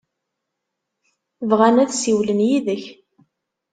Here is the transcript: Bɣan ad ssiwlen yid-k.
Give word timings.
Bɣan 1.49 1.81
ad 1.83 1.89
ssiwlen 1.93 2.39
yid-k. 2.47 2.83